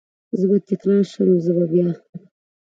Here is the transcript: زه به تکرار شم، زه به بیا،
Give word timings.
زه 0.39 0.45
به 0.49 0.57
تکرار 0.69 1.03
شم، 1.11 1.27
زه 1.45 1.51
به 1.55 1.65
بیا، 1.71 1.89